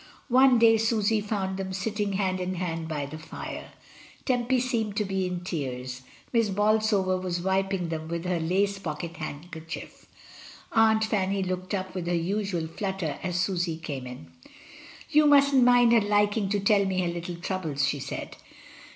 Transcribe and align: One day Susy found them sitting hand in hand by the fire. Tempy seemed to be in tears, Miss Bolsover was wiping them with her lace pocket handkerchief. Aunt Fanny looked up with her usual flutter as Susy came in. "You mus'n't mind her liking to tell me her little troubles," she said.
One 0.29 0.57
day 0.57 0.77
Susy 0.77 1.21
found 1.21 1.57
them 1.57 1.73
sitting 1.73 2.13
hand 2.13 2.39
in 2.39 2.55
hand 2.55 2.87
by 2.87 3.05
the 3.05 3.19
fire. 3.19 3.69
Tempy 4.25 4.59
seemed 4.59 4.95
to 4.95 5.05
be 5.05 5.27
in 5.27 5.41
tears, 5.41 6.01
Miss 6.33 6.49
Bolsover 6.49 7.17
was 7.19 7.39
wiping 7.41 7.89
them 7.89 8.07
with 8.07 8.25
her 8.25 8.39
lace 8.39 8.79
pocket 8.79 9.17
handkerchief. 9.17 10.07
Aunt 10.71 11.03
Fanny 11.03 11.43
looked 11.43 11.75
up 11.75 11.93
with 11.93 12.07
her 12.07 12.15
usual 12.15 12.65
flutter 12.65 13.19
as 13.21 13.39
Susy 13.39 13.77
came 13.77 14.07
in. 14.07 14.31
"You 15.11 15.27
mus'n't 15.27 15.63
mind 15.63 15.93
her 15.93 16.01
liking 16.01 16.49
to 16.49 16.59
tell 16.59 16.83
me 16.83 17.01
her 17.01 17.07
little 17.07 17.35
troubles," 17.35 17.87
she 17.87 17.99
said. 17.99 18.37